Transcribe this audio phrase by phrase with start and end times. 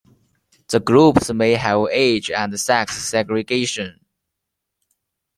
[0.69, 3.99] The groups may have age and sex segregation.